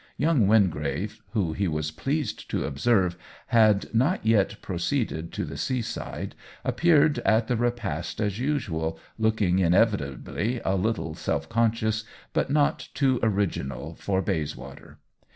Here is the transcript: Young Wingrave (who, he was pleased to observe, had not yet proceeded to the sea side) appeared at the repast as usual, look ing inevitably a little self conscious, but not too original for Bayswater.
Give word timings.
Young 0.17 0.47
Wingrave 0.47 1.21
(who, 1.33 1.53
he 1.53 1.67
was 1.67 1.91
pleased 1.91 2.49
to 2.49 2.63
observe, 2.65 3.15
had 3.49 3.93
not 3.93 4.25
yet 4.25 4.59
proceeded 4.59 5.31
to 5.33 5.45
the 5.45 5.57
sea 5.57 5.83
side) 5.83 6.33
appeared 6.65 7.19
at 7.19 7.47
the 7.47 7.55
repast 7.55 8.19
as 8.19 8.39
usual, 8.39 8.97
look 9.19 9.43
ing 9.43 9.59
inevitably 9.59 10.59
a 10.65 10.75
little 10.75 11.13
self 11.13 11.47
conscious, 11.49 12.03
but 12.33 12.49
not 12.49 12.89
too 12.95 13.19
original 13.21 13.93
for 13.93 14.23
Bayswater. 14.23 14.97